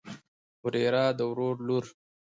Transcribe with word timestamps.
وريره 0.63 1.03
د 1.17 1.19
ورور 1.29 1.55
لور. 1.67 1.85